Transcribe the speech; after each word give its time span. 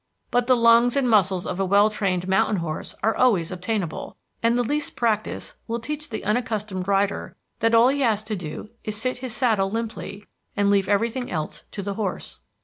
But 0.31 0.47
the 0.47 0.55
lungs 0.55 0.95
and 0.97 1.07
muscles 1.07 1.45
of 1.45 1.59
a 1.59 1.63
well 1.65 1.91
trained 1.91 2.27
mountain 2.27 2.55
horse 2.55 2.95
are 3.03 3.15
always 3.15 3.51
obtainable, 3.51 4.17
and 4.41 4.57
the 4.57 4.63
least 4.63 4.95
practice 4.95 5.53
will 5.67 5.77
teach 5.79 6.09
the 6.09 6.23
unaccustomed 6.23 6.87
rider 6.87 7.37
that 7.59 7.75
all 7.75 7.89
he 7.89 8.01
has 8.01 8.23
to 8.23 8.35
do 8.35 8.71
is 8.83 8.95
to 8.95 9.01
sit 9.01 9.17
his 9.19 9.35
saddle 9.35 9.69
limply 9.69 10.25
and 10.57 10.71
leave 10.71 10.89
everything 10.89 11.29
else 11.29 11.65
to 11.73 11.83
the 11.83 11.93
horse. 11.93 12.39